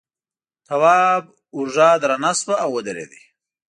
[0.67, 1.23] تواب
[1.55, 3.11] اوږه درنه شوه او ودرېد.